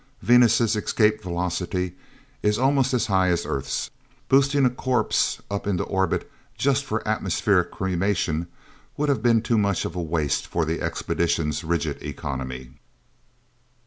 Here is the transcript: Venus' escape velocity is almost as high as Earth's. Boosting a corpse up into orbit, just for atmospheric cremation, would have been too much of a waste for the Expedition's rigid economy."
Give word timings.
Venus' 0.23 0.75
escape 0.75 1.21
velocity 1.21 1.93
is 2.41 2.57
almost 2.57 2.91
as 2.91 3.05
high 3.05 3.27
as 3.27 3.45
Earth's. 3.45 3.91
Boosting 4.29 4.65
a 4.65 4.69
corpse 4.71 5.39
up 5.51 5.67
into 5.67 5.83
orbit, 5.83 6.27
just 6.57 6.83
for 6.83 7.07
atmospheric 7.07 7.69
cremation, 7.69 8.47
would 8.97 9.09
have 9.09 9.21
been 9.21 9.43
too 9.43 9.59
much 9.59 9.85
of 9.85 9.95
a 9.95 10.01
waste 10.01 10.47
for 10.47 10.65
the 10.65 10.81
Expedition's 10.81 11.63
rigid 11.63 12.01
economy." 12.01 12.71